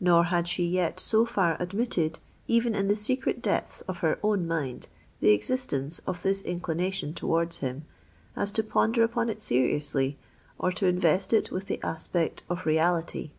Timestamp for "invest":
10.86-11.32